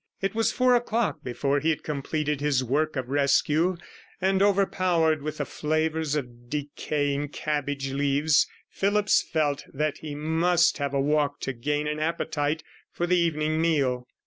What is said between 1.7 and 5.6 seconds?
completed his work of rescue; and, overpowered with the